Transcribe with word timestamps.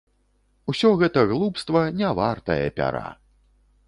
Усё 0.71 0.89
гэта 1.01 1.25
глупства, 1.31 1.83
не 1.99 2.09
вартае 2.21 2.57
пяра. 2.81 3.05